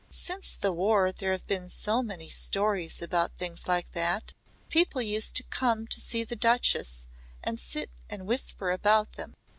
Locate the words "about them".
8.71-9.35